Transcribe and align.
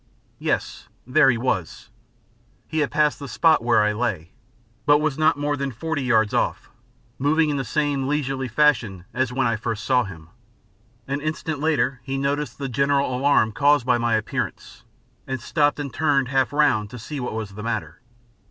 Yes, 0.39 0.87
there 1.05 1.29
he 1.29 1.37
was; 1.37 1.89
he 2.67 2.79
had 2.79 2.89
passed 2.89 3.19
the 3.19 3.27
spot 3.27 3.63
where 3.63 3.83
I 3.83 3.91
lay, 3.93 4.31
but 4.87 4.97
was 4.97 5.15
not 5.15 5.37
more 5.37 5.55
than 5.55 5.69
forty 5.71 6.01
yards 6.01 6.33
off, 6.33 6.71
moving 7.19 7.51
in 7.51 7.57
the 7.57 7.63
same 7.63 8.07
leisurely 8.07 8.47
fashion 8.47 9.05
as 9.13 9.31
when 9.31 9.45
I 9.45 9.55
first 9.57 9.83
saw 9.85 10.03
him. 10.05 10.29
An 11.07 11.21
instant 11.21 11.59
later, 11.59 11.99
he 12.03 12.17
noticed 12.17 12.57
the 12.57 12.67
general 12.67 13.15
alarm 13.15 13.51
caused 13.51 13.85
by 13.85 13.99
my 13.99 14.15
appearance, 14.15 14.85
and 15.27 15.39
stopped 15.39 15.79
and 15.79 15.93
turned 15.93 16.29
half 16.29 16.51
round 16.51 16.89
to 16.89 16.97
see 16.97 17.19
what 17.19 17.33
was 17.33 17.51
the 17.51 17.61
matter. 17.61 18.01